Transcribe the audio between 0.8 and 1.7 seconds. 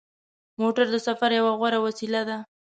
د سفر یوه